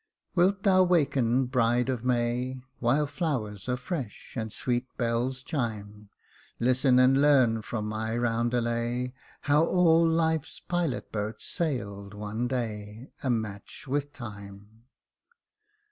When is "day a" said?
12.47-13.29